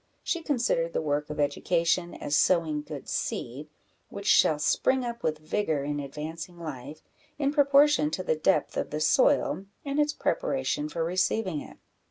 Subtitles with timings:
[0.23, 3.69] She considered the work of education as sowing good seed,
[4.09, 7.03] which shall spring up with vigour in advancing life,
[7.37, 11.77] in proportion to the depth of the soil and its preparation for receiving it.